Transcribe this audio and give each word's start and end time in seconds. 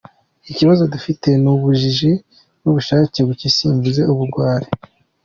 Ikibazo 0.51 0.83
dufite 0.93 1.29
n’ubujiji 1.43 2.11
n’ubushake 2.61 3.19
buke 3.27 3.47
simvuze 3.55 4.01
ubugwari. 4.13 4.67